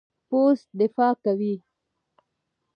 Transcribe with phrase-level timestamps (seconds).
[0.29, 1.55] پوست دفاع کوي.